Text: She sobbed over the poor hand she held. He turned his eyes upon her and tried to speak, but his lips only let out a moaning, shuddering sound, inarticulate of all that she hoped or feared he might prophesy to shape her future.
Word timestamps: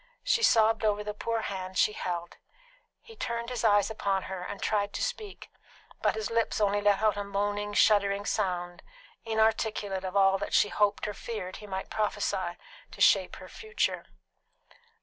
She 0.23 0.41
sobbed 0.41 0.83
over 0.83 1.03
the 1.03 1.13
poor 1.13 1.41
hand 1.41 1.77
she 1.77 1.93
held. 1.93 2.37
He 3.03 3.15
turned 3.15 3.51
his 3.51 3.63
eyes 3.63 3.91
upon 3.91 4.23
her 4.23 4.41
and 4.41 4.59
tried 4.59 4.93
to 4.93 5.03
speak, 5.03 5.51
but 6.01 6.15
his 6.15 6.31
lips 6.31 6.59
only 6.59 6.81
let 6.81 7.03
out 7.03 7.17
a 7.17 7.23
moaning, 7.23 7.75
shuddering 7.75 8.25
sound, 8.25 8.81
inarticulate 9.25 10.03
of 10.03 10.17
all 10.17 10.39
that 10.39 10.55
she 10.55 10.69
hoped 10.69 11.07
or 11.07 11.13
feared 11.13 11.57
he 11.57 11.67
might 11.67 11.91
prophesy 11.91 12.57
to 12.89 12.99
shape 12.99 13.35
her 13.35 13.47
future. 13.47 14.07